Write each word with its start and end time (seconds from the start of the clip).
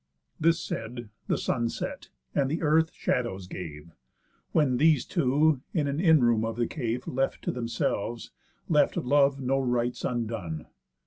This 0.39 0.59
said, 0.59 1.09
the 1.27 1.37
sun 1.37 1.69
set, 1.69 2.09
and 2.33 2.51
earth 2.59 2.91
shadows 2.91 3.45
gave; 3.45 3.91
When 4.51 4.77
these 4.77 5.05
two 5.05 5.61
(in 5.75 5.87
an 5.87 5.99
in 5.99 6.21
room 6.23 6.43
of 6.43 6.55
the 6.55 6.65
cave, 6.65 7.05
Left 7.05 7.43
to 7.43 7.51
themselves) 7.51 8.31
left 8.67 8.97
love 8.97 9.39
no 9.39 9.59
rites 9.59 10.03
undone. 10.03 10.65